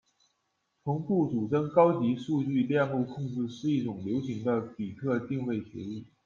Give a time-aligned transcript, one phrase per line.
[0.83, 6.07] 同步组帧高级数据链路控制是一种流行的比特定位协议。